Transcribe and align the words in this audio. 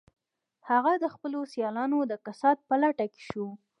هغه 0.69 0.91
د 1.03 1.05
خپلو 1.13 1.39
سیالانو 1.53 1.99
د 2.05 2.13
کسات 2.25 2.57
په 2.67 2.75
لټه 2.81 3.05
کې 3.13 3.21
شو 3.29 3.47